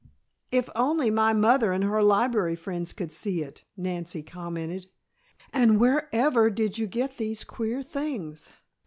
"If 0.51 0.67
only 0.75 1.11
my 1.11 1.31
mother 1.31 1.71
and 1.71 1.83
her 1.83 2.01
library 2.01 2.55
friends 2.55 2.91
could 2.91 3.11
see 3.11 3.43
it," 3.43 3.65
Nancy 3.77 4.23
commented. 4.23 4.87
"And 5.53 5.79
where 5.79 6.09
ever 6.11 6.49
did 6.49 6.79
you 6.79 6.87
get 6.87 7.17
these 7.17 7.43
queer 7.43 7.83
things? 7.83 8.49